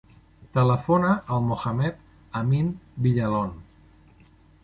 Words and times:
Telefona 0.53 1.09
al 1.35 1.43
Mohamed 1.49 1.99
amin 2.41 2.71
Villalon. 3.07 3.53